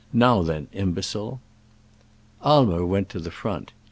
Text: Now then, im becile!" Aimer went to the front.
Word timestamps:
Now 0.13 0.41
then, 0.41 0.67
im 0.73 0.95
becile!" 0.95 1.37
Aimer 2.43 2.83
went 2.87 3.07
to 3.09 3.19
the 3.19 3.29
front. 3.29 3.71